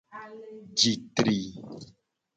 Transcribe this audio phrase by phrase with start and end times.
[0.79, 1.37] Ji tri.